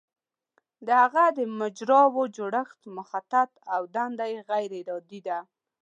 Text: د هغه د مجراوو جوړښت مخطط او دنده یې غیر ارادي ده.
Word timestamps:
د 0.85 0.87
هغه 1.01 1.23
د 1.37 1.39
مجراوو 1.59 2.23
جوړښت 2.37 2.81
مخطط 2.97 3.51
او 3.73 3.81
دنده 3.95 4.25
یې 4.33 4.39
غیر 4.49 4.71
ارادي 4.79 5.21
ده. 5.27 5.39